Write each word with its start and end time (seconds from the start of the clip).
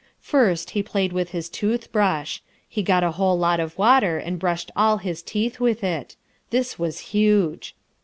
First 0.19 0.71
he 0.71 0.81
played 0.81 1.13
with 1.13 1.29
his 1.29 1.47
tooth 1.47 1.91
brush. 1.91 2.41
He 2.67 2.81
got 2.81 3.03
a 3.03 3.11
whole 3.11 3.37
lot 3.37 3.59
of 3.59 3.77
water 3.77 4.17
and 4.17 4.39
brushed 4.39 4.71
all 4.75 4.97
his 4.97 5.21
teeth 5.21 5.59
with 5.59 5.83
it. 5.83 6.15
This 6.49 6.79
was 6.79 6.99
huge. 7.13 7.75